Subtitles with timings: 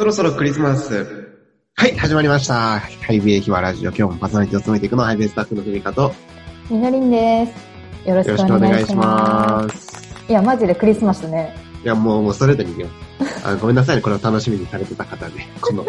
[0.00, 1.36] そろそろクリスマス。
[1.76, 2.80] はい、始まりました。
[2.80, 3.90] ハイビエヒワラジオ。
[3.90, 6.14] 今日もパーソナリティを務めていくのはハイビエスタッフのふみかと、
[6.70, 7.46] みのりんで
[8.02, 8.08] す。
[8.08, 10.14] よろしよろしくお願いくお願いしします。
[10.26, 11.54] いや、マジでクリスマスね。
[11.84, 12.88] いや、もう、もうストレートに行くよ。
[13.44, 15.46] あごめんなさいね、これを楽しみにされてた方ね。
[15.60, 15.84] この、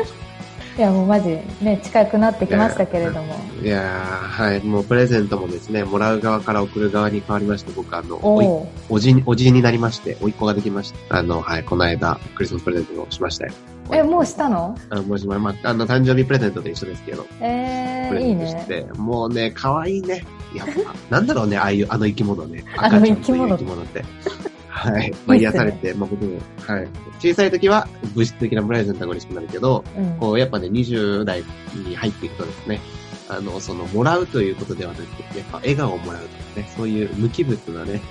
[0.78, 3.36] いや、もうマジね、近くなってきましたけれども。
[3.62, 8.48] いやー、はい、もうプレゼントもですね、もらう側から送る側に変わりまして、僕あの、おい
[8.89, 11.18] おじに、おじになりまして、おいっ子ができました。
[11.18, 13.54] あの、はい、この間、クリスマスプレゼントをしましたよ。
[13.92, 14.78] え、もうしたの？
[14.89, 18.88] あもしも、まあ、あの、誕生日プレゼントと一緒ですけど、えー、いいね。
[18.96, 20.26] もうね、可愛いね。
[20.56, 22.64] やっぱ、なんだろうね、ああいう、あの生き物ね。
[22.78, 24.06] あの赤ちゃんという生き物生き物って。
[24.90, 25.14] はい。
[25.26, 26.88] まあ、癒されて、 まあ僕も、はい。
[27.20, 30.18] 小さい時は物質的なプレゼントが嬉しくなるけど、うん。
[30.20, 32.80] こう、やっぱね、20代に入っていくとですね、
[33.30, 38.02] あの、その、もらうということではなくて、やっぱ笑顔をもらうとかね、そういう無機物なね、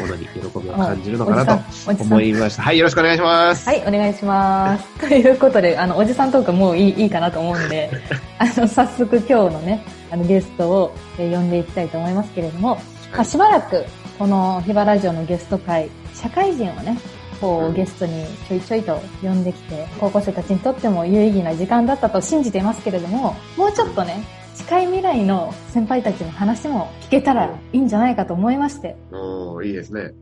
[0.00, 1.58] ものに喜びを感じるのかなと
[2.00, 2.62] 思いました。
[2.62, 3.68] はい、よろしくお願いします。
[3.68, 4.86] はい、お願いします。
[5.00, 7.90] ということで、あの、おじさんトークもういいいいかなと思うんで、
[8.38, 12.80] あの、早速今日のね、あの、ゲストを、えー呼んでいきたいと思いますけれども、
[13.12, 13.84] まあ、しばらく、
[14.18, 16.98] このヒバラジオのゲスト会、社会人をね、
[17.40, 24.24] こうゲストにちょいちょいと呼んできて、高校生たちにとっても有意義な時間だったと信じていますけれども、もうちょっとね、
[24.56, 30.12] 近い未来の先輩たちの話も聞けたらいいんじゃないかと思いまして、おー、いいですね。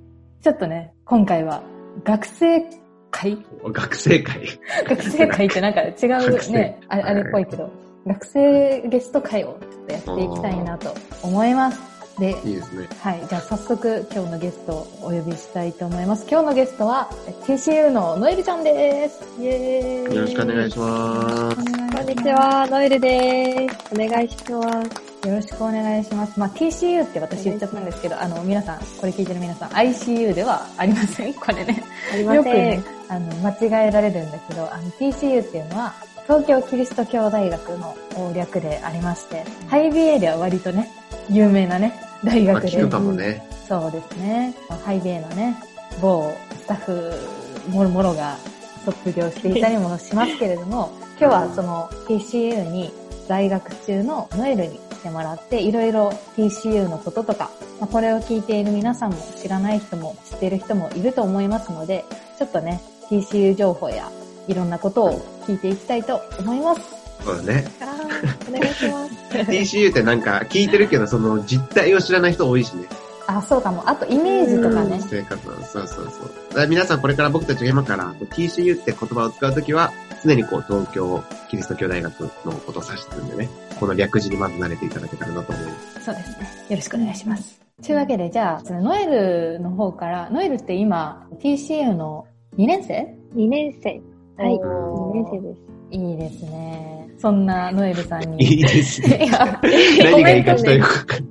[0.42, 1.62] ちょっとね、今回は、
[2.05, 2.62] 学生
[3.11, 3.39] 会？
[3.72, 4.47] 学生会。
[4.86, 7.70] 学生会ってなんか違うね、あれあれっぽいけど、
[8.06, 11.95] 学生ゲスト会をちょっとやっていきたいなと思います。
[12.19, 12.89] で、いいですね。
[13.00, 16.27] はい、じゃあ早速今日のゲストをお呼びしたいと思います。
[16.31, 17.11] 今日のゲストは
[17.45, 19.20] TCU のノエルちゃんです。
[19.39, 20.14] イエーイ。
[20.14, 21.56] よろしくお願いします。
[21.56, 21.62] こ
[22.03, 22.28] んにち。
[22.31, 23.95] は、ノエルです。
[23.95, 25.28] お願いします。
[25.28, 26.39] よろしくお願いします。
[26.41, 31.34] まあ、TCU って私言っちゃったんですけど、あの、皆さん、これ聞いてる皆さん、ICU ではありません？
[31.34, 31.83] これね。
[32.12, 35.92] ありませよくねん。、あの、間違えられるんだけど、あの、TCU っていうのは、
[36.27, 37.95] 東京キリスト教大学の
[38.34, 40.91] 略でありまして、ハイビエでは割とね、
[41.28, 41.92] 有名なね、
[42.25, 42.70] 大まあ、学で。
[42.70, 43.46] 聞くかもね。
[43.68, 44.55] そうですね。
[44.85, 45.57] ハイビエのね、
[46.01, 48.36] 某スタッフもろもろが
[48.85, 52.92] 卒業していたりもしますけれども、 今日はその TCU に
[53.27, 62.05] 在学中のノエルに来てもらって、いろいろ TCU のこととか、まあ、これを聞いている皆さんも知らない人も知っている人もいると思いますので、
[62.39, 62.80] ちょっとね、
[63.11, 64.11] TCU 情報や
[64.48, 66.95] いろんなことを聞いていきたいと思います。
[67.27, 67.64] そうだね。
[68.48, 69.14] お願いします。
[69.35, 72.85] TCU ってなんか聞いてるけど、その実態を知らない人多いしね。
[73.27, 73.83] あ、そうかも。
[73.89, 75.01] あとイメージとかね。
[75.01, 76.11] 生活の、そうそう
[76.55, 76.69] そう。
[76.69, 79.92] 皆さんこれから僕たちが今から TCU って言葉を使うときは、
[80.25, 83.48] 常にこう東京キリスト教大学のことを指してるんでね、
[83.81, 86.05] この略字にまず慣れていただけたらなと思います。
[86.05, 86.48] そうですね。
[86.69, 87.61] よろしくお願いします。
[87.85, 92.27] というわけで、じゃあ、そのノエルの方から、ノエルって今、TCU の
[92.57, 94.01] 2年生？2年生。
[94.39, 94.55] はい。
[94.55, 95.76] おー2年生です。
[95.91, 97.08] いいですね。
[97.19, 98.45] そんなノエルさんに。
[98.45, 99.24] いいですね。
[99.24, 99.61] いや、
[100.05, 101.24] 何がいいかちょっとよくわかい。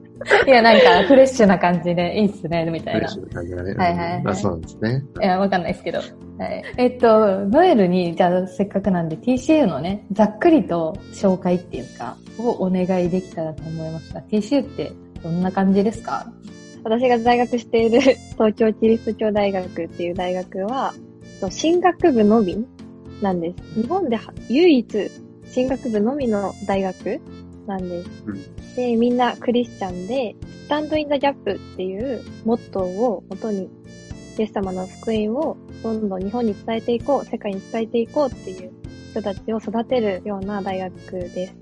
[0.47, 2.99] いや、なんか、フレッシュな感じで、いいっすね、みたいな。
[3.01, 3.73] 嬉しい感じがね。
[3.73, 5.03] はいはいはいまあそうなんですね。
[5.21, 5.99] いや、わかんないですけど。
[5.99, 6.63] はい。
[6.77, 14.19] えっと、ノエルに、じゃあ、せっかくなんで TCU のね、ざっくりと紹介っていうか、をお願いできたらと思いました。
[14.19, 14.91] TCU って
[15.22, 16.25] どんな感じですか？
[16.83, 20.93] 私が在学している東京キリスト教大学っていう大学は、
[21.41, 22.66] と進学部のみ
[23.21, 23.81] なんです。
[23.81, 25.11] 日本では唯一
[25.45, 27.21] 進学部のみの大学
[27.67, 28.09] なんです。
[28.25, 33.69] うんで、みんなクリスチャンで、スタンドインザギャップっていうモットーを元に、
[34.37, 38.73] イエス様の福音をどんどん日本に伝えていこう、世界に伝えていこうっていう
[39.11, 41.55] 人たちを育てるような大学です。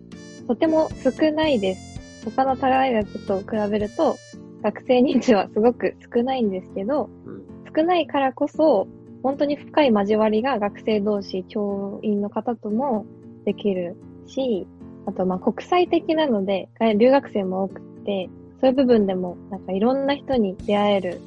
[0.47, 2.25] とても少ないです。
[2.25, 4.17] 他の他大学と比べると、
[4.63, 7.43] 学生人数はすごく少ないんですけど、うん
[7.75, 8.87] 少ないからこそ、
[9.23, 13.05] 本当に深い交わりが学生同士、教員の方とも
[13.45, 13.95] できる
[14.27, 14.67] し、
[15.05, 18.29] あとまあ国際的なので、外留学生も多くて、
[18.59, 21.21] そういう部分でもなんかいろんな人に出会える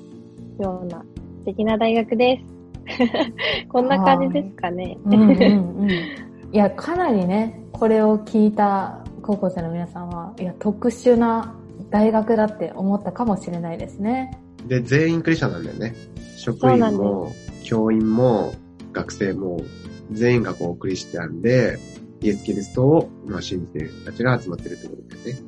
[0.60, 1.06] ような素
[1.46, 2.56] 敵な大学です。
[3.68, 4.98] こんな感じですかね。
[5.04, 5.90] うんうんうん。
[5.90, 5.94] い
[6.52, 11.54] や、かなりね、これを聞いた高校生の皆さんは、いや、特殊な
[11.90, 14.38] 大学だって思ったかもしれないですね。
[14.66, 15.94] で、全員クリスチャンなんだよね。
[16.36, 17.32] 職員そうなんも、
[17.66, 18.54] 教員も、
[18.92, 19.60] 学生も、
[20.12, 21.78] 全員がこうクリスチャンで、
[22.22, 25.40] イエス・キリストを、まあ、信じている人たちが集まってるってことだよね。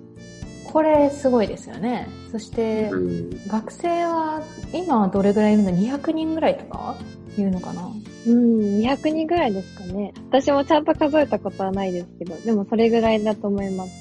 [0.64, 2.08] これすごいですよね。
[2.30, 3.30] そして、うん。
[3.46, 4.42] 学生は
[4.74, 6.94] 今はどれぐらいいるの ?200 人ぐらいとか？
[7.38, 7.90] いうのかな？
[8.26, 10.12] うん、200人ぐらいですかね。
[10.28, 13.92] 私もちゃんと数えたことはないですけど、でもそれぐらいだと思います。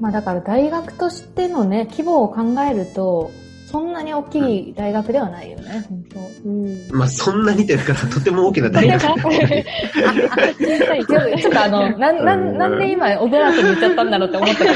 [0.00, 3.30] まあだから大学としてのね、規模を考えると、
[3.70, 4.38] そんなに大き
[4.70, 6.18] い大学ではないよね、本当。
[6.44, 6.88] うん。
[6.90, 9.00] まあ、そんなにというか、 とても大きな大学。
[9.00, 14.74] 小さいちょっとあの、なん、なん、なんで今、オブラートに言っちゃったんだろうって思ったけど。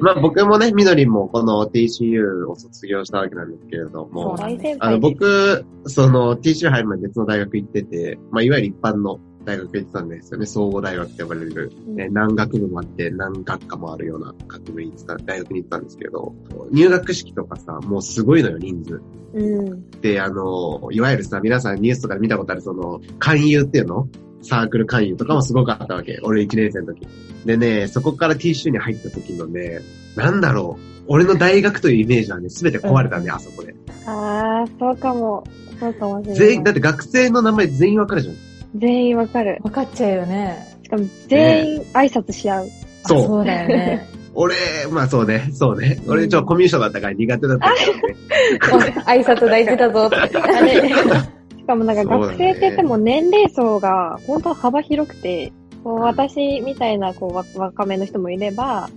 [0.00, 4.36] まあ、僕もね、みのりんもこの TCU を卒業したわけなんですけれども、
[4.80, 4.98] あの。
[4.98, 10.46] 僕、その TCU 入る前に別の大学行ってて、まあ、いわゆる一般の大学行ってたんですよね。
[10.46, 16.34] 総合大学って呼ばれる、ね、何学部もあって何学科もあるような学部に行ってた、大学に行ってたんですけど、
[16.70, 19.00] 入学式とかさ、もうすごいのよ、人数。
[19.34, 19.90] うん。
[20.00, 24.08] で、あの、いわゆるさ、皆さんニュースとかで見たことある、その、勧誘っていうの？
[24.42, 26.18] サークル勧誘とかもすごかったわけ。
[26.22, 27.06] 俺1年生の時。
[27.44, 29.80] でね、そこから TCU に入った時のね、
[30.16, 30.82] なんだろう。
[31.08, 33.74] 俺の大学というイメージはね、すべて壊れたね、あそこで。
[34.06, 35.44] あー、そうかも。
[35.78, 36.38] そうかもしれない。
[36.38, 38.34] 全員、だって学生の名前全員わかるじゃん。
[38.74, 39.58] 全員わかる。
[39.62, 40.78] 分かっちゃうよね。
[40.82, 42.68] しかも全員挨拶し合う。
[43.04, 44.06] あそうそうだよね。
[44.34, 44.54] 俺、
[44.90, 46.00] まあそうね、そうね。
[46.06, 48.94] 俺ちょっとコミュ障だったから苦手だったけどね。
[49.06, 50.16] 挨拶大事だぞって。
[51.58, 55.52] しかもなんか学生って言っても年齢層が本当幅広くて、
[55.82, 58.88] こう私みたいなこうわ若めの人もいれば、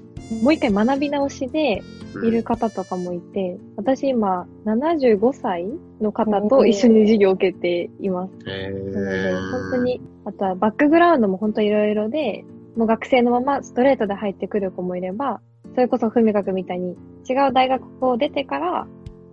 [0.41, 1.81] もう一回学び直しで
[2.15, 5.65] うんいる方とかもいて、私今75歳
[5.99, 8.33] の方と一緒に授業を受けています。
[8.49, 15.41] へなので、ー本当に、あとはバックグラウンドも本当いろいろで、もう学生のままストレートで入ってくる子もいれば、
[15.73, 16.95] それこそふみかくみたいに
[17.27, 18.87] 違う大学を出てから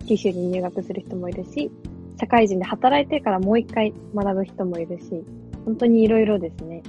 [0.05, 1.71] TCU に入学する人もいるし、
[2.19, 5.23] 社会人で働いてからもう一回学ぶ人もいるし、
[5.65, 6.81] 本当にいろいろですね。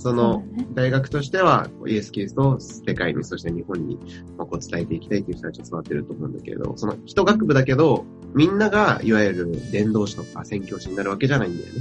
[0.00, 0.42] その、
[0.72, 3.98] 大学としては、イエス・キリストを世界に、そして日本に、
[4.38, 11.80] まあ、こう伝えていきたいという人たちが集まってると思うんだけれど、その一学部だけど、みんなが、いわゆる伝道師とか宣教師になるわけじゃないんだよね。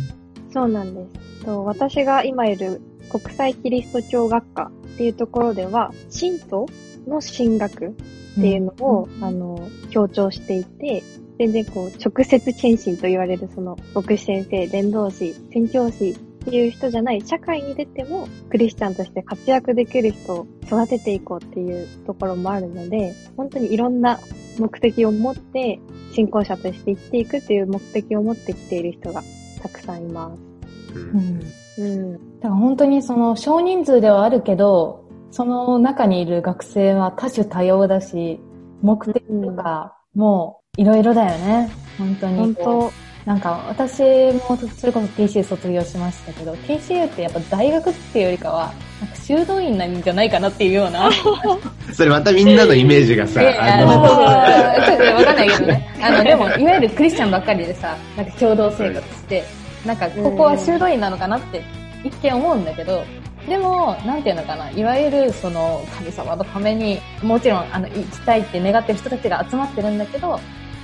[0.51, 1.06] そうなんで
[1.39, 1.45] す。
[1.45, 6.66] と私が今いる国際キリスト教学科っていうところでは、神徒
[7.07, 7.92] の進学っ
[8.36, 11.04] ていうのを、あの、強調していて、
[11.38, 16.18] 全然こう、直接献身と言われるその、牧師先生、伝道師、宣教師
[16.49, 24.19] っていう人じゃない、社会に出ても、クリスチャンとして活躍できる人を育てていこうっていうところもあるので、本当にいろんな
[24.57, 25.79] 目的を持って、
[26.13, 29.21] 信仰者として生きていくっていう目的を持ってきている人が
[29.61, 30.95] たくさんいます。
[30.95, 30.99] う。
[30.99, 31.41] うんん。
[31.77, 32.39] うん。
[32.39, 38.39] だから本当にその少人数ではあるけど、その中にいる学生は多種多様だし、
[38.81, 41.69] 目的とかもいろいろだよね。
[41.99, 42.55] 本当に本。
[42.55, 42.91] 当、
[43.25, 44.01] なんか私
[44.50, 51.12] もそれこそ TCU 卒業しましたけど、TCU ってやっぱ大学っていうよりかは、なんか修道院なんじゃないかなっていうような。
[51.94, 55.88] それまたみんなのイメージがさ、あの、ちょっとわかんないけどね。
[56.01, 59.44] あの、でも、いわゆるクリスチャンばっかりでさ、なんか共同生活して、
[59.86, 61.62] なんか、ここは修道院なのかなって
[62.04, 63.04] 一見思うんだけど、
[63.48, 70.39] でも、なんていうのかな、いわゆるその神様のために、もちろん、あの、行きたいって願ってる人たちが集まってるんだけど、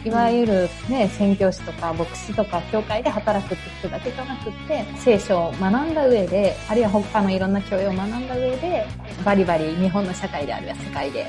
[0.05, 8.85] いわゆるね、宣教師とか牧師とか教会で働くって人だけじゃなくって、聖書を学んだ上で、あるいは他のいろんな教養を学んだ上で、
[9.25, 11.25] バリバリ日本の社会であるいは世界で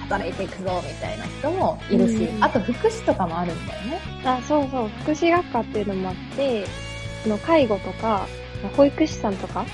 [0.00, 2.42] 働いていくぞみたいな人もいるし、うん。
[2.42, 4.00] あと福祉とかもあるんだよね。
[4.24, 6.66] あ、そうそう、福祉学科っていうのもあって、
[7.22, 8.26] その介護とか、
[8.76, 9.64] 保育士さんとか、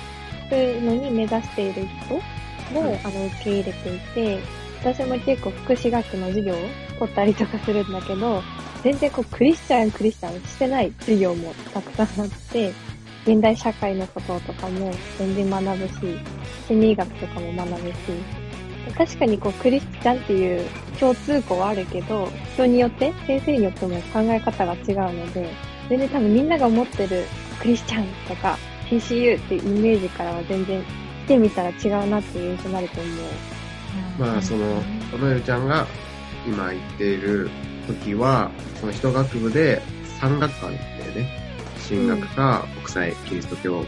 [0.51, 2.15] そういうのに目指している人
[2.79, 4.39] も、あの、受け入れていて、
[4.83, 6.57] 私も結構福祉学の授業を
[6.99, 8.43] 取ったりとかするんだけど、
[8.83, 12.73] 全然こう、クリスチャン、クリスチャンしてない授業もたくさんあって、
[13.25, 15.93] 現代社会のこととかも全然学ぶし、
[16.67, 17.95] 心理学とかも学ぶし、
[18.97, 20.67] 確かにこう、クリスチャンっていう
[20.99, 25.49] 共通項はあるけど、人によって、先生によっても考え方が違うので、
[25.87, 27.23] 全然多分みんなが思ってる
[27.61, 28.57] クリスチャンとか
[28.89, 30.83] TCU っていうイメージからは全然
[31.25, 33.62] 来てみたら違うなっていう印象になると思う。
[34.17, 35.87] まあ、その、とのゆちゃんが
[36.47, 37.49] 今言っている
[37.87, 39.81] 時は、その一学部で
[40.19, 41.27] 3学科あるんだよね。
[41.79, 43.83] 進学科、国際キリスト教。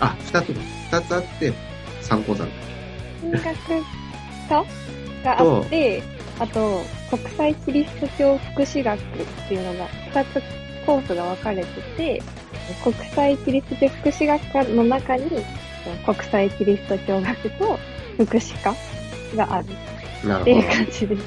[0.00, 0.48] あ、2つ、
[0.90, 1.52] 二つあって
[2.02, 2.52] 3講座ある。
[3.20, 3.42] 進学
[4.48, 4.64] 科
[5.24, 6.02] があって、
[6.38, 9.02] あと、国際キリスト教福祉学っ
[9.48, 10.42] ていうのが2つ
[10.84, 12.22] コースが分かれてて、
[12.82, 15.30] 国際キリスト教福祉学科の中に、
[16.04, 17.78] 国際キリスト教学と
[18.16, 18.74] 福祉科
[19.36, 19.68] がある
[20.26, 20.62] なるほどっていう。
[20.62, 21.24] 感じです。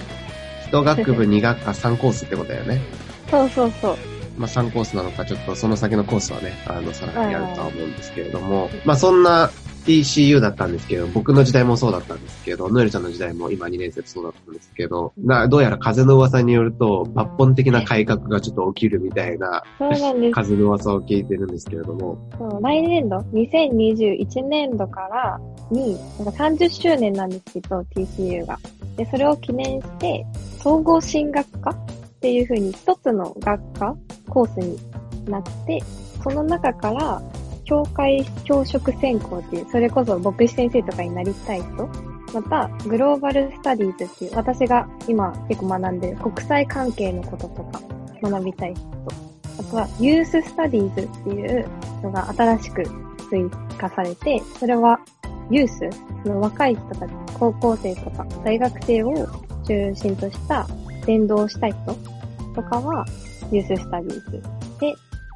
[0.67, 2.81] 一学部2学科3コースってことだよね。
[3.29, 3.97] そうそうそう。
[4.37, 9.49] まあ3コースなのか、ちょっとその先のコースはね、あの、さらにやるとは思うんですけれども、まあそんな
[9.85, 20.33] TCU だったんですけど、僕の時代もそうだったんですけど、ノエルちゃんの時代も今2年生でそうだったんですけど、などうやら風の噂によると、抜本的な改革がちょっと起きるみたいなそうなんです。
[20.33, 25.39] 風の噂を聞いてるんですけれども、そう来年度、2021年度から
[25.71, 28.59] に、なんか30周年なんですけど、TCU が。
[28.95, 30.25] で、それを記念して、
[30.63, 33.95] 総合進学科ってっていうに一つの学科、
[34.27, 34.77] コースに
[35.29, 35.81] なって、
[36.23, 37.21] その中から、
[37.63, 41.87] 教会教職専攻っていう、それこそ牧師先生とかになりたい人、
[42.33, 47.81] また、グローバルスタディーズっていう、私が今結構学んでる国際関係のこととか
[48.21, 48.83] 学びたい人、
[49.59, 51.67] あとは、ユーススタディーズっていう
[52.01, 52.83] のが新しく
[53.29, 53.47] 追
[53.77, 54.99] 加されて、それは、
[55.49, 55.89] ユース、
[56.23, 59.27] その若い人たち、高校生とか大学生を
[59.65, 60.67] 中心とした
[61.05, 61.95] 伝道したい人
[62.55, 63.05] とかは、
[63.51, 64.43] ユーススタディーズ。
[64.79, 64.93] で、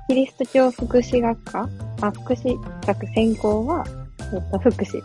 [0.07, 1.69] キリスト教福祉学科、
[2.01, 3.85] あ、福祉学専攻は、
[4.33, 5.01] えっと、福祉、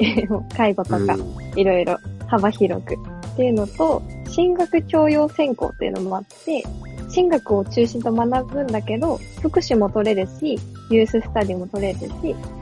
[0.56, 1.16] 介護とか、
[1.54, 1.96] いろいろ
[2.26, 6.64] 幅広くっていうのと、進学教養専攻っていうのもあって、
[7.08, 10.58] 進学を中心と学ぶんだけど、福祉も取れるし、
[10.90, 12.08] ユーススタディも取れるし、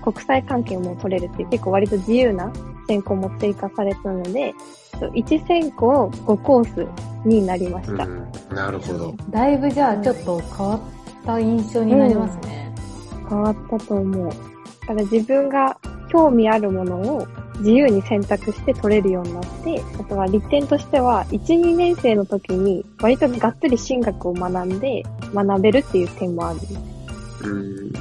[0.02, 2.52] 国際関係も取れるっていう結構割と自由な
[2.86, 4.54] 専攻も追加されたので、
[5.00, 6.86] 1専攻5コース
[7.26, 8.04] になりました。
[8.04, 8.24] うん
[8.54, 9.14] なるほど。
[9.30, 10.80] だいぶじゃあちょっと変わっ
[11.24, 12.72] た印象になりますね。
[13.28, 14.28] 変わったと思う。
[14.28, 14.34] だ
[14.88, 15.76] から自分が
[16.10, 17.26] 興味あるものを
[17.58, 26.60] 自由に選択して取れるようになって、あとは利点としては、1、2年生の時に割とがっつり進学を学んで学べるっていう点もある。
[27.44, 27.92] うん。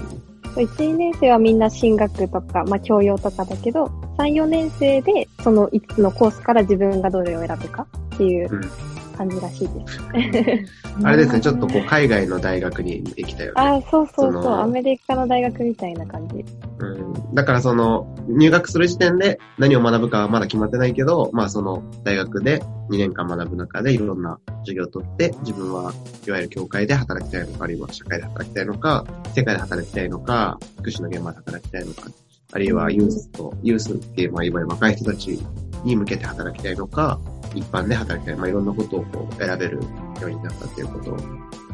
[0.56, 3.86] 1、2年生はみんな進学とか、まあ教養とかだけど、
[4.18, 10.74] 3、4年生でその5つのコースから自分がどれを選ぶかっていううん感じらしいです。
[11.04, 13.62] あれですね、ちょっとこう、海外の大学に行きたよね。
[13.62, 16.46] ああ、そうそうそう、そのアメリカの大学みたいな感じ。
[16.80, 17.36] うん。
[17.36, 25.94] だからその、入学する時点で何を学ぶかはまだ決まってないけど、まあその、大学で2年間学ぶ中でいろんな授業を取って、自分は
[26.28, 29.06] いわゆる教会で働きたいのか、あるいは社会で働きたいのか、
[29.36, 32.04] 世界で働きたいのか、福祉の現場で働きたいのか、
[32.52, 35.40] あるいはユースと、ユースっていう、まあいわゆる若い人たち
[35.84, 37.20] に向けて働きたいのか、
[37.54, 41.18] 一般で働きたい、まあいろんなことをこう選べるようになったっていうこと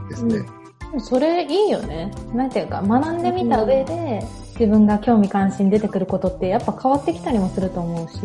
[0.10, 0.46] ですね。
[0.98, 2.12] それいいよね。
[2.34, 4.24] なんていうか、学んでみた上で、
[4.60, 8.24] 自分が興味関心出てくることってやっぱ変わってきたりもすると思うし、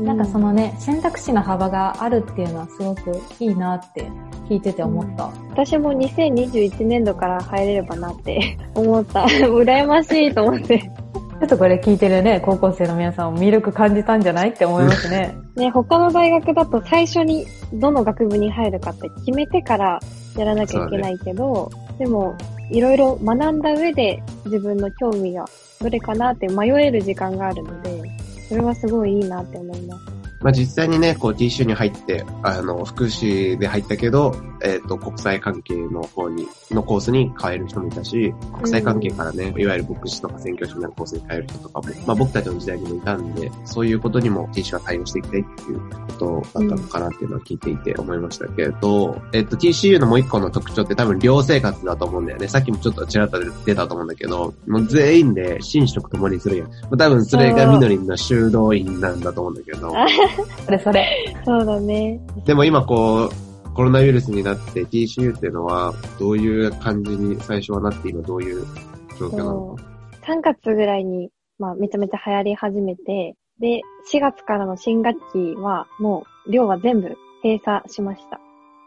[0.00, 4.08] なんかそのね、選択肢の幅があるっていうのはすごくいいなって
[4.48, 5.30] 聞いてて思った。
[5.50, 9.24] 私も2021年度から入れればなって思った。
[9.24, 10.90] 羨ましいと思って。
[11.44, 15.36] ちょっとこれ聞いてるね、高校生の皆さんも魅力感じたんじゃないって思いますね。
[15.56, 20.00] ね、他の大学だと最初にどの学部に入るかって決めてから
[20.38, 22.34] やらなきゃいけないけど、でも、
[22.70, 25.44] いろいろ学んだ上で自分の興味が
[25.82, 28.02] どれかなって迷える時間があるので、
[28.48, 30.13] それはすごいいいなって思います。
[30.44, 46.12] まあ実際にね、こう州に入って、あの、福祉で入ったけど、えっ、と、国際関係の方に、のコースに変える人もいたし、国際関係からね、いわゆる牧師とか宣教師になるコースに変える人とかも、まあ僕たちの時代にもいたんで、そういうことにも T 州は対応していきたいっていうこ
[46.52, 52.48] とだったのかなっていうのは聞いていて思いましたけど、えっ、と TCU のもう一個の特徴って多分寮生活だと思うんだよね。
[52.48, 56.70] さっきもちょっとちらっと出たと思うんだけど、もう全員で寝食共にするやん。
[56.98, 59.92] 多分それがみのりんの修道院なんだと思うんだけど、
[60.64, 61.34] それそれ。
[61.44, 62.20] そうだね。
[62.44, 68.64] でも今こう、コロナウイルスになって TCU っていうのは、どういう感じに最初はなって今どういう
[69.18, 69.76] 状況なの？
[69.76, 69.82] か。
[70.26, 73.80] 3月ぐらいに、まあ、めちゃめちゃ流行り始めて、で、
[74.12, 78.40] 4月からの新学期は、もう、寮は全部閉鎖しました。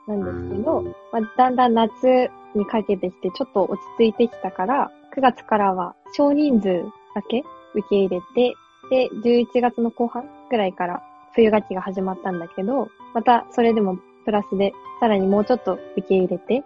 [0.08, 6.84] なんですけど、まあ、だんだん夏にかけてきて、ちょっと落ち着いてきたから、9月からは少人数
[7.16, 7.44] だけ
[7.76, 8.56] 受け入れて、
[8.90, 11.02] で、11月の後半ぐらいから
[11.38, 16.64] 冬学期が始まったんだけど、またそれでもプラスで、さらにもうちょっと受け入れて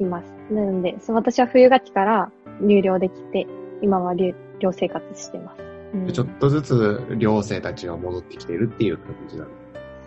[0.00, 0.34] います。
[0.50, 3.46] なので、私は冬学期から入寮できて、
[3.82, 5.62] 今は寮寮生活してます。
[5.62, 9.50] うんちょっとずつ寮生たちが戻ってきているっていう感じなの。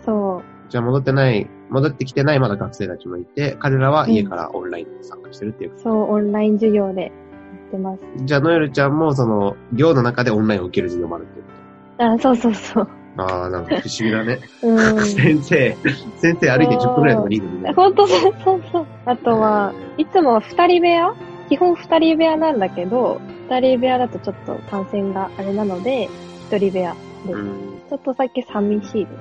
[0.04, 0.70] そう。
[0.70, 5.72] じゃあ戻ってない、戻ってきてないまだ学生たちもいて、彼らは家からオンラインで参加してるっていう。
[5.78, 8.02] そう、オンライン授業でやってます。
[8.16, 12.88] じゃあノエルちゃんもその、寮の中でオンラインを受ける授業もあるっていうこあ、そうそうそう。
[13.18, 13.34] と。
[13.34, 14.40] ああ、なんか不思議だね。
[14.62, 15.04] うん。
[15.04, 15.76] 先生、
[16.16, 17.72] 先生歩いて10分くらいのとこにいるね。
[17.72, 18.86] ほんとそうそうそう。
[19.04, 21.14] あとは、いつもは二人部屋？
[21.48, 26.08] 基本二人部屋なんだけど、二人部屋だとちょっと感染があれなので、
[26.50, 26.94] 一人部屋
[27.26, 27.36] でう。
[27.36, 27.80] ん。
[27.88, 29.16] ちょっとさっき寂しいです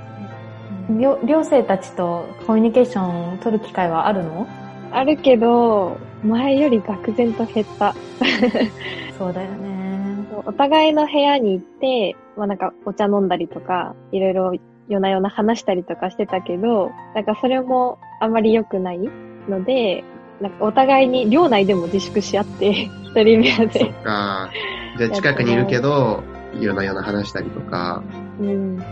[0.90, 1.00] ね。
[1.00, 4.48] 寮寮生たちとコミュニケーション取る機会はあるの？
[4.92, 7.94] あるけど、前より愕然と減った。
[9.18, 9.78] そうだよね。
[10.46, 14.52] お互いの部屋に行って、まあなんかお茶飲んだりとか、いろいろ
[14.88, 19.00] 夜な夜な話したりとかしてたけど、なんかそれもあんまり良くない
[19.50, 20.04] ので、
[20.42, 22.70] なんかお互いに寮内でも自粛し合って、
[23.04, 23.94] 一人部屋そっで。
[24.04, 24.50] か。
[24.98, 26.24] じゃあ近くにいるけど、
[26.60, 28.04] 夜な夜な話したりとか、
[28.40, 28.78] うん。
[28.78, 28.84] の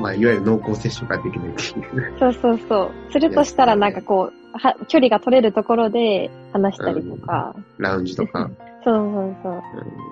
[0.00, 2.14] まあ、いわゆる濃厚接触ができないっていう。
[2.18, 3.12] そうそうそう。
[3.12, 8.50] するとしたらなんかこう、は、距離が取れるところで話したりとか、ラウンジとか。
[8.84, 9.62] そうそうそう、うん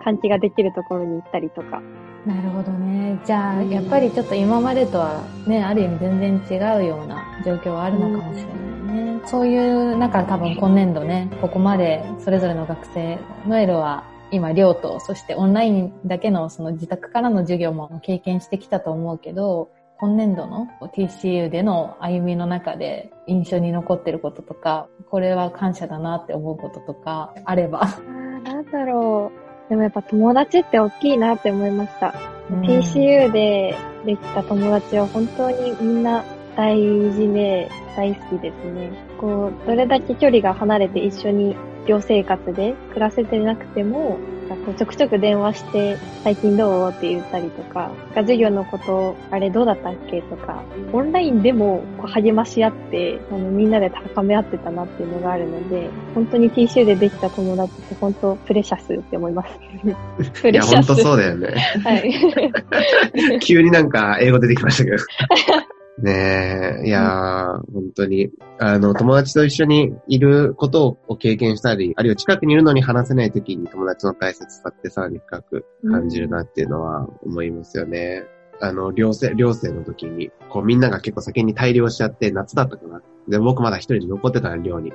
[0.03, 1.83] 感知ができるところに行ったりとか。
[2.25, 3.19] なるほどね。
[3.25, 9.21] じゃあ、うんやっぱりちょっと今までとはね、ある意味全然違うような状況はあるのかもしれないね。
[9.27, 27.87] そういう中多分今年度ね、ここまでそれぞれの学生、ノエルは今寮と、そしてオンラインだけのその自宅からの授業も経験してきたと思うけど、今年度の TCU での歩みの中で印象に残ってることとか、これは感謝だなって思うこととかあれば。
[28.45, 29.33] なんだろ
[29.67, 29.71] う。
[29.71, 32.15] でもやっぱ友達って大きいなって思いました。
[32.51, 36.25] TCU でできた友達は本当にみんな
[36.57, 39.10] 大事で大好きですね。
[39.21, 41.55] こう、どれだけ距離が離れて一緒に
[41.87, 44.19] 寮生活で暮らせてなくても、
[44.65, 46.91] こうちょくちょく電話して、最近どう？
[46.91, 50.23] って言ったりとか、授業のこと、あれどうだったっけ？
[50.23, 59.51] とか、オンラインでもこう励まし合って、あのみんなで高め合ってたなっていうのがあるので、本当に TCU でできた友達って本当プレシャスって思います。
[60.43, 60.87] プ いや、レシャス。
[60.89, 61.49] ほんとそうだよね。
[61.85, 62.13] はい。
[63.41, 64.97] 急になんか英語出てきましたけど。
[66.03, 78.25] ねえ、いやー、本当に、あの、友達と一緒にいることを経験したり、あるいは近くにいるのに話せない時に友達の大切さってさらに深く感じるなっていうのは思いますよね。
[78.61, 83.03] あの、寮生、寮生の時に、こうみんなが結構先に大量しちゃって夏だったかな。
[83.29, 84.93] で、僕まだ一人で残ってたの、寮に。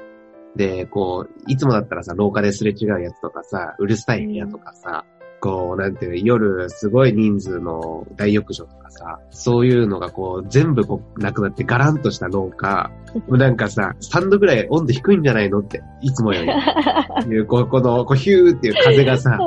[0.56, 5.06] で、こう、いつもだったらさ、廊下ですれ違うやつとかさ、うるさい部屋とかさ、
[5.40, 12.92] こう、なんていうの、夜すごい人数の大浴場とかさ、そういうのがこう、全部こう、なくなってガランとした廊下、
[13.30, 16.52] なんかさ、3度ぐらい温度低いんじゃないのって、いつもより。
[17.32, 19.38] いうこうこの、こうヒューっていう風がさ、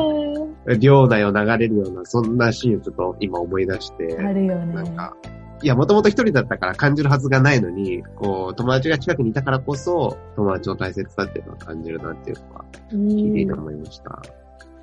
[0.78, 4.16] 寮内を流れるような、そんなシーンちょっと今思い出して。
[4.18, 4.75] あるよね。
[4.75, 5.16] なんか、
[5.62, 14.23] いや、もともと一人だったから感じるはずがないのに、こう、友達が近くにいたからこそ、友達の大切さっていうのを感じるなっていうのは、聞いていて思いました。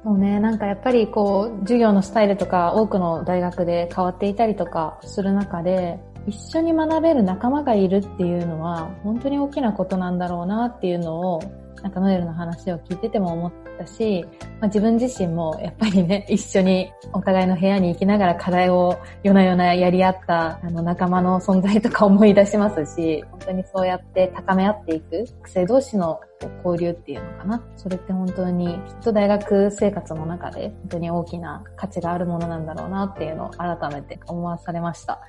[0.05, 11.41] そうね、なんかやっぱりこう、授業のスタイルとか多くの大学で変わっていたりとかする中で、一緒に学べる仲間がいるっていうのは、本当に大きなことなんだろうなっていうのを、
[11.85, 14.25] なんかノエルの話を聞いてても思ったし、
[14.59, 26.19] まあ、自分自身もやっぱりね、 一緒にお互いの部屋に行きながら課題を夜な夜なやり合ったあの仲間の存在とか思い出しますし、本当にそうやって高め合っていく、学生同士の
[26.63, 27.63] 交流っていうのかな。
[27.75, 35.21] それって本当にきっと大学生活の中で本当に大きな価値があるものなんだろうなっていうのを改めて思わされました。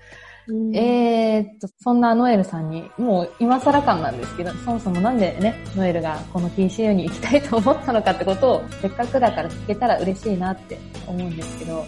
[0.48, 11.84] うんえーっと、そんなノエルさんに、もう今更感なんですけど、そもそもなんでね、ノエルがこの TCU に行きたいと思ったのかってことを、 せっかくだから聞けたら嬉しいなって思うんですけど、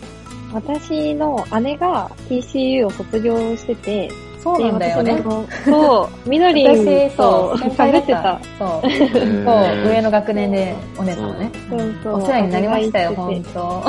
[0.52, 4.10] 私の姉が TCU を卒業してて、
[4.42, 5.20] そうなんだよね
[5.64, 8.22] そう、 みのり私、んとそう、先輩だ喋っってた。
[8.22, 8.40] た。
[8.58, 8.68] そう。
[8.82, 11.50] そう、上の学年でお姉さんのね。
[11.68, 12.14] そうそう。
[12.14, 13.82] お世話になりましたよ、本ってて当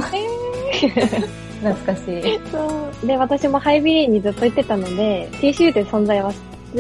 [1.62, 2.40] 懐かしい。
[2.52, 3.08] そう。
[3.08, 6.34] で、私もハイビリーにずっと行ってたので、TCU って存在は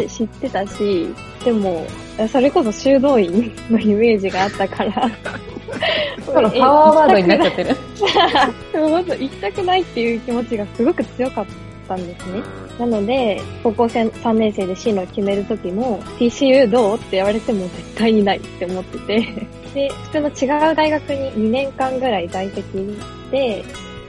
[0.07, 1.07] 知ってたし、
[1.43, 1.85] でも、
[2.31, 7.75] それこそ修道院のイメージがあったから、だからパワーワードになっちゃってる。
[8.71, 11.45] でも本当行きたくないっていう気持ちがすごく強かっ
[11.87, 12.41] たんですね。
[12.79, 22.63] なので、高校生3年生で進路を決めるときも、TCU どうって言われても絶対にないって思ってて、で、普通の違う大学に2年間ぐらい在籍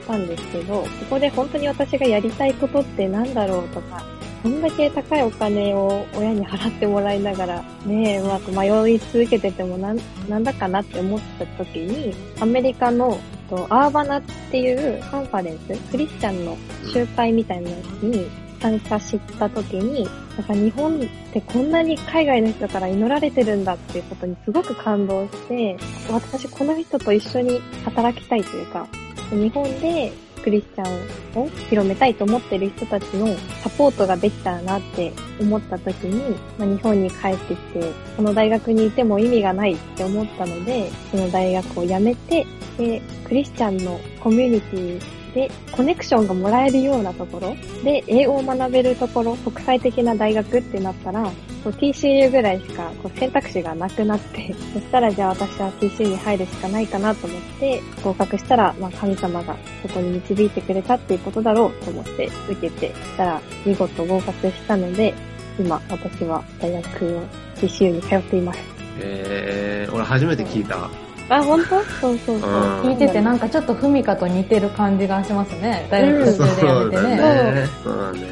[0.01, 4.03] で、たんですけど、そこで本当に私がやりたいことってなんだろうとか、
[4.43, 16.57] こんだけ高いお金を親に払ってもらいながら、ねえ、うまく迷い続けててもなんなんだかなって思った時に、アメリカのとアーバナっていうカンファレンス、クリスチャンの
[16.91, 18.27] 集会みたいなやつに
[18.61, 20.99] 参加した時に、なんか日本っ
[21.33, 25.77] てこんなに海外の人から祈られてるんだっていうことにすごく感動して、
[26.09, 28.87] 私この人と一緒に働きたいというか、
[29.35, 30.11] 日本で
[30.43, 33.27] クリスチャンを広めたいと思ってる人たちの
[33.63, 42.45] サポートができたらなって思った時に、まあ、日本に帰ってきて、この大学にいても意味がないって思ったので、その大学を辞めて、
[42.77, 51.31] で、クリスチャンのコミュニティでコネクションがもらえるようなところで英語を学べるところ、国際的な大学ってなったら、
[51.63, 65.13] TCU ぐらいしかこう選択肢がなくなって、 そしたらじゃあ私は TCU に入るしかないかなと思って、合格したら、まあ神様がそこに導いてくれたっていうことだろうと思って受けて、したら見事合格したので、
[65.59, 67.21] 今私は大学を
[67.55, 68.59] TCU に通っています。
[68.99, 70.89] えー、俺初めて聞いた。
[71.31, 71.81] あ、本当？
[71.83, 72.51] そうそうそう。
[72.51, 75.87] うん聞いててなんかちょっとふみかと似てる感じがしますね。
[75.89, 77.51] 大学途中でやめてそうだね。
[77.61, 77.67] ね。
[77.83, 78.27] そうだね。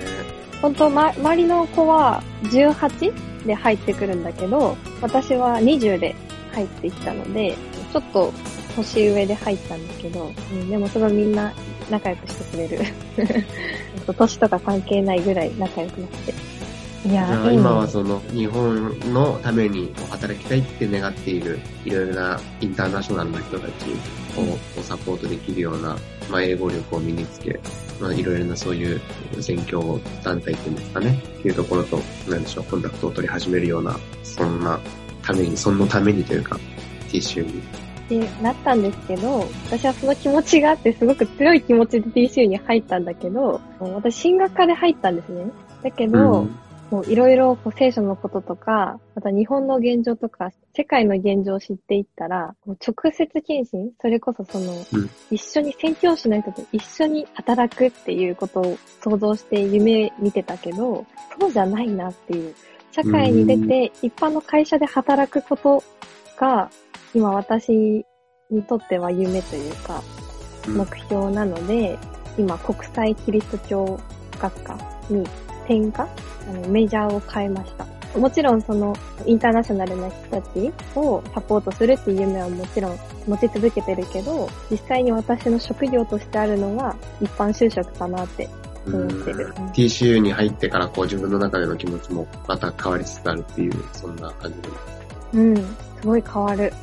[0.62, 6.16] 本当、ま、周りの子は18で入ってくるんだけど、私は20で
[6.52, 7.56] 入ってきたので、
[7.94, 8.34] ちょっと
[8.76, 11.54] 年上で入ったんだけど、うん、でもそのみんな
[11.90, 13.46] 仲良くしてくれる。
[14.18, 16.34] 年とか関係ないぐらい仲良くなって。
[17.06, 23.72] いや今はその日本のために働きたいって願っているいろいろなインターナショナルな人たち
[24.38, 25.96] をサポートできるような、
[26.30, 27.58] まあ、英語力を身につけ、
[28.02, 29.02] まあ、いろいろなそういう
[29.42, 29.80] 選挙
[30.24, 31.98] 団体っていうんですかね、っていうところと、
[32.30, 34.80] なんでしょう、コンタクトを取り始めるような、そんな
[35.24, 36.60] ために、そのためにというか、
[37.08, 37.62] TCU に。
[38.10, 45.46] で、なったんですけど、私はその気持ちがあって、すごく強い気持ちで TCU に入ったんだけど、私進学科で入ったんですね。
[45.84, 55.10] だけど、うんもういろいろこう聖書のこととか、また日本の現状とか、世界の現状を知っていったら、もう直接検診それこそその、うん。
[55.30, 61.06] 一緒に宣教師の人と一緒に働くっていうことを想像して夢見てたけど、
[61.39, 62.56] そうじゃないなっていう。
[62.91, 65.84] 社会に出て一般の会社で働くこと
[66.38, 66.71] が、
[67.13, 68.04] 今私
[68.49, 70.02] にとっては夢というか、
[70.67, 70.78] うん。
[70.78, 71.99] 目標なので、
[72.39, 73.99] 今国際キリスト教
[74.39, 74.75] 学科
[75.10, 75.23] に
[75.69, 76.10] 転科
[76.49, 77.86] あのメジャーを変えました。
[78.17, 78.95] もちろんその
[79.27, 88.49] インターナショナルな人たちをサポートするっていう夢はもちろん持ち続けてるけど、実際に私の職業としてあるのは一般就職かなって
[88.88, 89.53] 思ってる。
[89.75, 94.69] TCU に入ってからこう自分の中での気持ちもまた変わりつつあるっていう、そんな感じで。
[95.34, 95.63] うん、す
[96.03, 96.73] ごい変わる。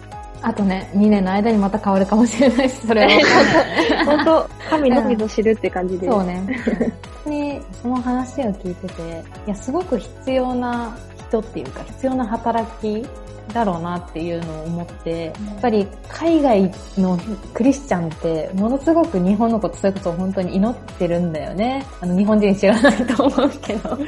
[0.43, 4.05] あとね、2年の間にまた変わるかもしれないし、それは。
[4.05, 6.09] 本当神のみぞ知るって感じで。
[6.09, 6.43] そうね。
[7.27, 10.97] にその話を聞いてて、いや、すごく必要な
[11.29, 13.07] 人っていうか、必要な働き
[13.53, 17.19] だろうなっていうのを思って、やっぱり海外の
[17.55, 21.85] クリスチャンって、ものすごく日本のこと、それこそ本当に祈ってるんだよね。
[22.01, 23.99] あの、日本人知らないと思うけど。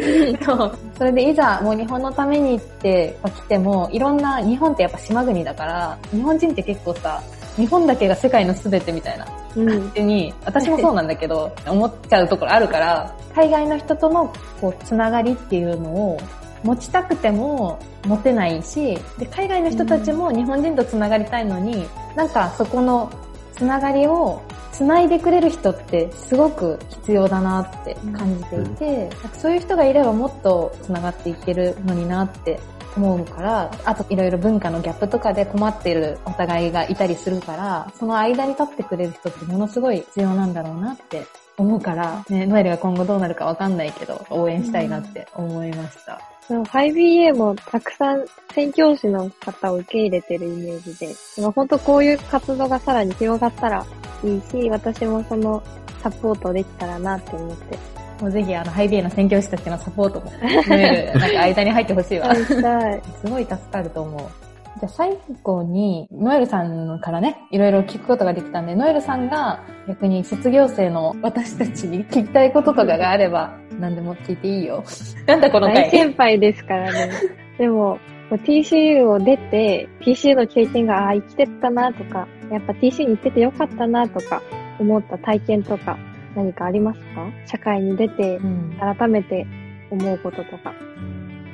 [0.96, 7.22] それでいざもう日本のためにって来ても、いろんな、日本ってやっぱ島国だから、日本人って結構さ、
[7.56, 10.06] 日本だけが世界の全てみたいなうん。
[10.06, 16.20] に、私もそうなんだけど、思っちゃうところあるから、海外の人とのこうつながりっていうのを
[16.62, 23.10] 持ちたくても持てないし、で海外の人たちも日本人とつながりたいのに、なんかそこの
[23.52, 24.42] つながりを
[24.72, 32.60] つないでくれる人ってすごく必要だなって感じていて、そういう人がいればもっとつながっていけるのになって
[32.96, 46.20] 思うから、あといろいろ文化のギャップとかで困っているお互いがいたりするから、その間に立ってくれる人ってものすごい必要なんだろうなって思うから、ね、ノエルが今後どうなるかわかんないけど、応援したいなって思いました。
[46.20, 53.86] そう 5BA もたくさん宣教師の方を受け入れてるイメージで、でも本当こういう活動がさらに広がったら
[54.24, 55.62] いいし、私もその
[56.02, 57.78] サポートできたらなって思って。
[58.20, 62.34] もうぜひあの、ハイビエの宣教師たちのサポートも、なんか間に入ってほしいわ。
[62.34, 64.47] すごい助かると思う。
[64.78, 74.84] じゃあ最後に、ノエルさんからね、いろいろ聞くことができたんで、ノエルさんが逆に卒業生の私たちに聞きたいこととかがあれば、何でも聞いていいよ。
[75.26, 75.90] なんだこの大回。
[75.90, 77.10] 先輩ですからね。
[77.58, 77.98] でも、
[78.30, 84.42] TCU を出て、TCU の経験が、ああ、生きてったなとか、やっぱ TCU に行っててよかったなとか、
[84.78, 85.98] 思った体験とか、
[86.36, 87.26] 何かありますか？
[87.46, 88.76] 社会に出てう、ん。
[88.78, 89.46] 改めて
[89.90, 90.72] 思うこととか。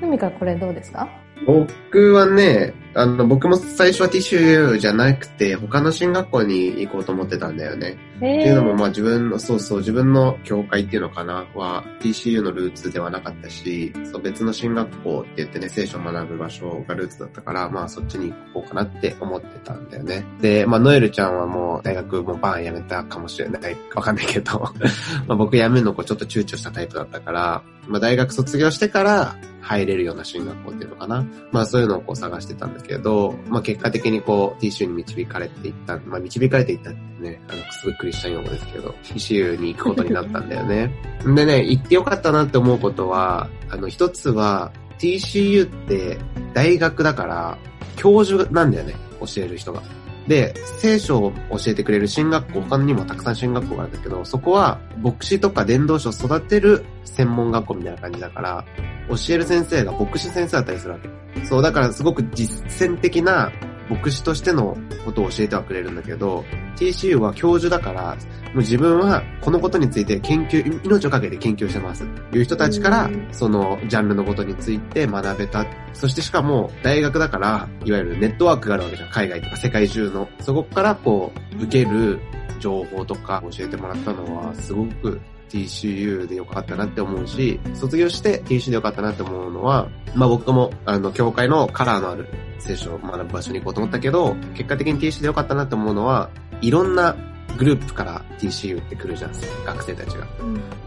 [0.01, 1.09] ふみかこれどうですか？
[1.47, 7.97] 僕はね、あの、僕も最初はティッシュじゃなくて、他の進学校に行こうと思ってたんだよね。
[8.25, 20.25] えっていうのも、まあ自分の、そうそう、自分の教会っていうのかな、は TCU のルーツではなかったし、そう別の進学校って言ってね、聖書を学ぶ場所がルーツだったから、まあそっちに行こうかなって思ってたんだよね。
[20.41, 24.61] で、まあノエルちゃんはもう大学もバーン辞めたかもしれない、わかんないけど、
[25.27, 31.25] まあ僕辞めるのこうちょっと躊躇したタイプだったから、まあ大学卒業してから入れるような進学校っていうのかな。
[31.51, 40.95] まあそういうのをこう探してたんだけど、まあ結果的にこう TCU に導かれていった、まあ導かれていったってね、あの、すごいクリスチャン用語ですけど、TCU に行くことになったんだよね。
[41.35, 46.19] でね、行ってよかったなって思うことは、あの、一つは TCU って
[46.53, 47.59] 大学だから
[47.97, 49.83] 教授なんだよね、教える人が。
[50.29, 58.65] で、聖書を教えてくれる進学校、他にもたくさん進学校があるんだけど、そこは牧師とか伝道師を育てる専門学校みたいな感じだから、
[59.09, 61.45] 教える先生が牧師先生だったりするわけ。
[61.45, 63.53] そう、だからすごく実践的な
[63.89, 66.45] 牧師としてのことを教えてはくれるんだけど、
[66.77, 68.17] TCU は教授だから、
[68.47, 72.05] もう自分はこのことについて研究、命をかけて研究してます。
[72.33, 75.67] いう人たちからうん、そのジャンルのことについて学べた。
[75.93, 79.11] そしてしかも、大学だから、いわゆるネットワークがあるわけじゃん。
[79.11, 80.29] 海外とか世界中の。
[80.41, 82.21] そこからこう、受ける
[82.61, 92.29] 情報とか教えてもらったのは、すごく TCU でよかったなって思うし、卒業して TCU でよかったなって思うのは、まあ僕も、あの、教会のカラーのある
[92.59, 96.31] 聖書を学ぶ場所に行こうと思ったけど、結果的に TCU でよかったなって思うのは、
[96.61, 97.17] いろんな
[97.59, 99.33] グループから TCU って来るじゃん、
[99.65, 100.27] 学生たちが。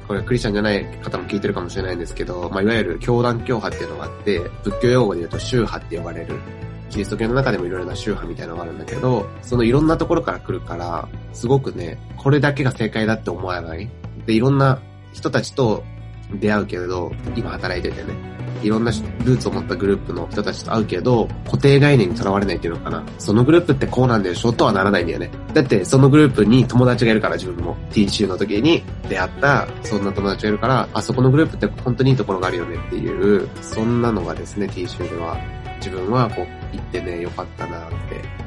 [0.08, 6.36] これクリスチャンじゃない方も聞いてるかもしれないんですけど、まあいわゆる教団教派っていうのがあって、仏教用語で言うと宗派って呼ばれる
[6.89, 13.89] キリスト教の中でもいろいろな宗派みたいなのがあるんだけど、そのいろんなところから来るから、すごくね、これだけが正解だって思わない。
[14.28, 14.80] で、いろんな
[15.13, 15.84] 人たちと
[16.36, 18.13] 出会うけれど、今働いててね、
[18.63, 18.92] いろんな
[19.24, 23.04] ルーツを持ったグループの人たちと会うけど、固定概念にとらわれないっていうのかな。
[23.18, 25.30] そのグループってこうなんでしょとはならないんだよね。
[25.54, 35.38] だってそのグループに友達がいるから自分も TCU の時に出会ったそんな友達がいるから、あそこのグループって本当にいいところがあるよねっていう、そんなのがですね、TCU では
[35.78, 37.96] 自分はこう行ってね、よかったなって、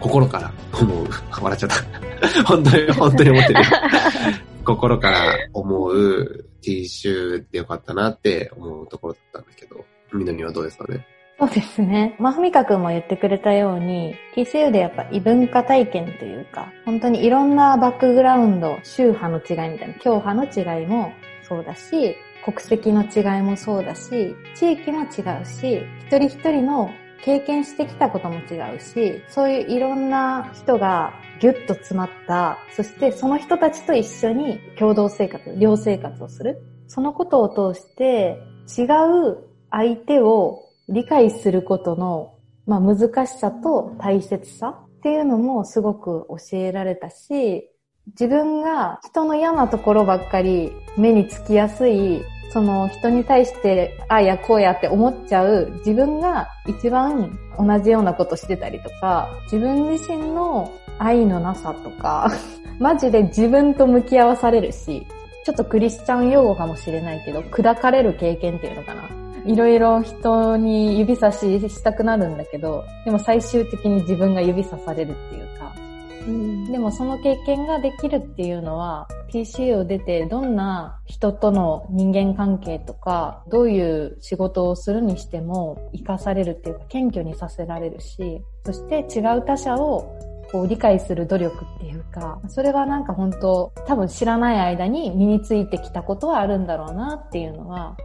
[0.00, 1.06] 心から思う。
[1.40, 2.44] 笑っちゃった。
[2.44, 3.60] 本当に、本当に思ってる。
[4.76, 11.06] 心から思う TCU でよかったなって思うところだったんだけど、みのにはどうですかね？
[11.38, 12.16] そうですね。
[12.18, 26.90] ま、ふみかくんも言ってくれたように、TCU でやっぱ異文化体験というか、本当にいろんなバックグラウンド、宗派の違いみたいな、教派の違いもそうだし、国籍の違いもそうだし、地域も違うし、一人一人の
[27.22, 36.62] 経験してきたことも違うし、そういういろんな人がギュッと詰まった、そしてその人たちと一緒に共同生活、寮生活をする。
[36.86, 38.38] そのことを通して
[38.76, 39.38] 違う
[39.70, 42.34] 相手を理解することの、
[42.66, 47.70] まあ、難しさと大切さっていうのもすごく教えられたし、
[48.08, 62.30] 自分が人の嫌なところばっかり目につきやすい、その人に対して、ああやこうやって思っちゃう自分が一番同じようなことしてたりとか、自分自身の愛のなさとか、
[62.78, 65.06] マジで自分と向き合わされるし、
[65.44, 69.08] ちょっとクリスチャン用語かもしれないけど、砕かれる経験っていうのかな。
[69.46, 75.72] いろいろ人に指差ししたくなるんだけど、でも最終的に自分が指さされるっていうか、
[76.26, 90.16] うんでもその経験ができるっていうのは、TC を出てどんな人との人間関係とか、どういう仕事をするにしても活かされるっていうか、謙虚にさせられるし、そして違う他者を
[90.52, 97.96] こう理解する努力っていうか、それはなんか本当多分知らない間に身についてきたことはあるんだろうなっていうのは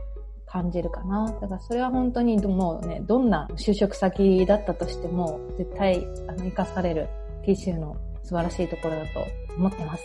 [0.45, 1.25] 感じるかな。
[1.41, 7.10] だからそれは本当にもうね、どんな就職先だったとしても絶対あの活かされる
[7.45, 9.25] TCU の素晴らしいところだと
[9.58, 10.03] 思ってます。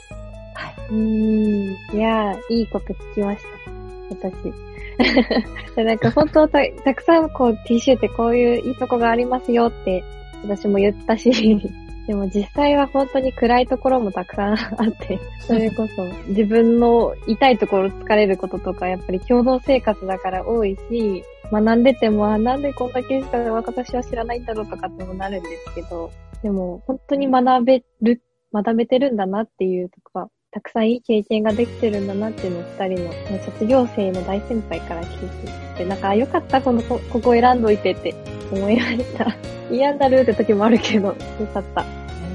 [0.55, 0.75] はい。
[0.91, 1.97] うん。
[1.97, 3.71] いやー、いいこと聞きました。
[4.11, 4.53] 私。
[5.77, 10.05] なんか本当た、たくさんこう TC ってこういういいとこがありますよって
[10.43, 11.31] 私も言ったし、
[12.07, 26.11] でも実際は本当に暗いところもたくさんあって、それこそ自分の痛いところ疲れることとかやっぱり共同生活だから多いし、学んでても、あなんでこんだけしか私は知らないんだろうとかってもなるんですけど、
[26.43, 28.23] でも本当に学べる、
[28.53, 35.29] 学べてるんだなっていうとか、たくさんいい経験ができてるんだなっていうのを二人のね卒業生の大先輩から聞い
[35.77, 38.15] て、でなんか、あよかった、このこ、ここ選んどいてって
[38.51, 39.27] 思いました。
[39.71, 41.15] 嫌になるって時もあるけど、よ
[41.55, 41.85] かった。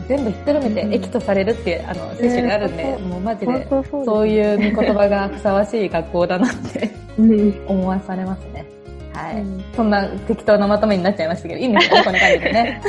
[0.07, 7.53] 全部ひっくるめうんて益とされるっていう、あの、聖書にあるんで、ねもうマジ本で、当そういう見言葉がふさわしい学校だなってうん。
[7.67, 8.74] 思わされますね。
[9.15, 9.41] はい。
[9.41, 12.81] うんそんな適当なまとめになっちゃいましたけど、いいんですよね、こんな感じでね。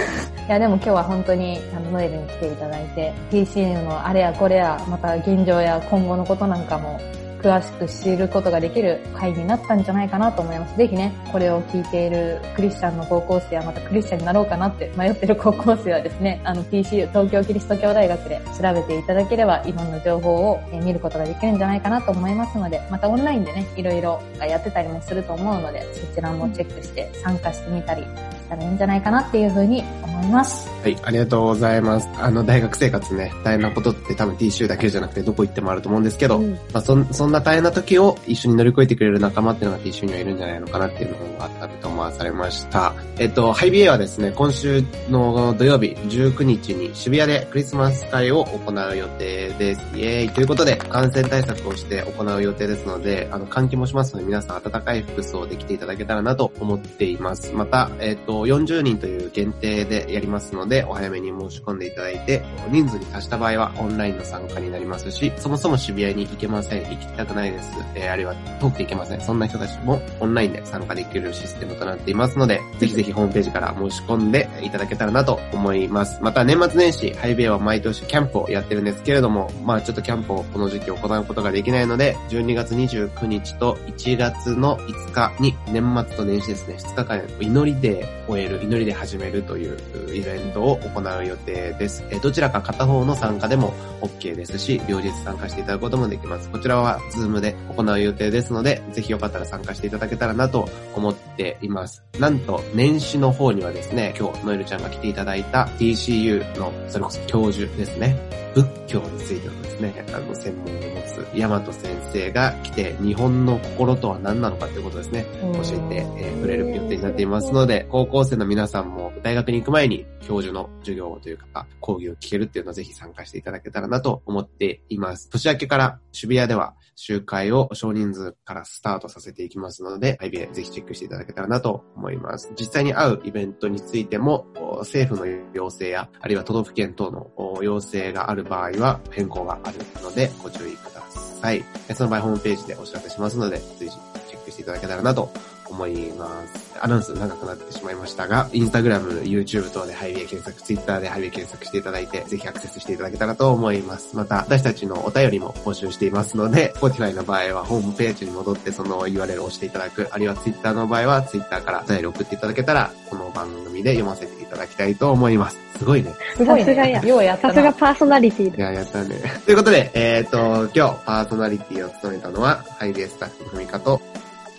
[0.49, 7.01] いや、でも今日は本当に、あの、ノエルに来ていただいて、TCM のあれやこれや、また現状や今後のことなんかも、
[7.43, 10.77] 詳しく知ることができる会になったんじゃないかなと思います。
[10.77, 28.05] ぜひね、これを聞いているクリスチャンの高校生やまたクリスチャンになろうかなって迷ってる高校生はですね、 あの TCU、東京キリスト教大学で調べていただければいろんな情報を見ることができるんじゃないかなと思いますので、またオンラインでね、いろいろやってたりもすると思うので、そちらもチェックして参加してみたり
[28.47, 30.69] たらいいんじゃないかなっていうふうに思います。
[30.83, 32.09] はい、ありがとうございます。
[32.19, 42.95] あの、大学生活ね、大変なことって多分 TCU だけじゃなくてどこ行ってもあると思うんですけど、うんまあ、そんそんな大変な時を一緒に乗り越えてくれる仲間っていうのが TCU にはいるんじゃないのかなっていうのがあったと思わされました。
[43.19, 49.81] えっと、ハイビエはですね、今週の土曜日19日に渋谷でクリスマス会を行う予定です。
[49.95, 57.53] イエーイということで、感染対策をして行う予定ですので、あの、換気もしますので皆さん暖かい服装で来ていただけたらなと思っています。
[57.53, 69.21] また、えっと、と、40人という限定でやりますので、お早めに申し込んでいただいて、人数に達した場合はオンラインの参加になりますし、そもそも渋谷に行けません、行きたくないです、えー、あるいは遠くて行けません。
[69.21, 76.19] そんな人たちもオンラインで参加できるシステムとなっていますので、ぜひぜひホームページから申し込んでいただけたらなと思います。
[76.23, 89.77] また年末年始、ハイベイは毎年キャンプをやってるんですけれども、まあちょっとキャンプをこの時期行うことができないので、12月29日と1月の5日に年末と年始ですね、2日間祈りで終える、祈りで始めるという
[90.15, 92.05] イベントを行う予定です。
[92.11, 96.51] えどちらか片方の参加でも OK ですし、両日参加していただくこともできます。
[96.51, 102.03] こちらは Zoom で行う予定ですので、ぜひよかったら参加していただけたらなと思っています。
[102.19, 108.17] なんと、年始の方にはですね、今日、ノエルちゃんが来ていただいた TCU の、それこそ教授ですね。
[108.57, 125.31] 仏教についてのですね、あの、専門を持つ、大和先生が来て、日本の心とは何なのかということですね、教えて、えー、くれる予定になっていますので、高校生の皆さんも大学に行く前に教授の授業というか、講義を聞けるっていうのをぜひ参加していただけたらなと思っています。
[125.31, 132.53] 年明けから渋谷では集会を少人数からスタートさせていきますので、IBA ぜひチェックしていただけたらなと思います。
[132.59, 134.47] 実際に会うイベントについても、
[134.81, 137.31] 政府の要請や、あるいは都道府県等の
[137.63, 141.65] 要請がある場合は変更があるのでご注意ください。
[141.95, 143.97] その場合ホームページでお知らせしますので、随時
[144.29, 145.31] チェックしていただけたらなと
[145.69, 146.67] 思います。
[146.81, 154.17] アナウンス長くなってしまいましたが、インスタグラム、YouTube 等でハイビエ検索、Twitter でハイビエ検索していただいて、ぜひアクセスしていただけたらと思います。
[154.17, 165.59] また、私たちのお便りも募集していますので、Spotify の場合はホームページに戻ってその URL を押していただく、あるいは Twitter の場合は Twitter からお便り送っていただけたら、この番組で読ませていただきたいと思います。
[165.79, 166.15] すごいね。
[166.37, 167.01] すごいさすがや。
[167.01, 167.73] ねようやったさすがな。
[167.73, 169.17] パーソナリティいや、やったね。
[169.45, 174.01] ということで、えっ、と、今日パーソナリティを務めたのは、ハイビエスタッフのふみかと、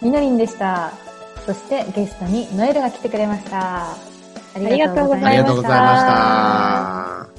[0.02, 0.92] みのりんでした。
[1.46, 3.92] そしてゲストにノエルが来てくれました。
[4.56, 7.37] ありがとうございましたありがとうございました。